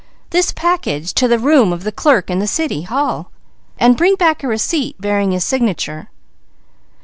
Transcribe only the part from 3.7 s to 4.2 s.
and bring